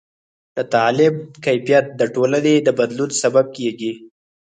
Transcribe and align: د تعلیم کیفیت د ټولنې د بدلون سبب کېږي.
د 0.55 0.57
تعلیم 0.73 1.15
کیفیت 1.45 1.85
د 1.99 2.01
ټولنې 2.13 2.55
د 2.61 2.69
بدلون 2.79 3.09
سبب 3.21 3.45
کېږي. 3.57 3.91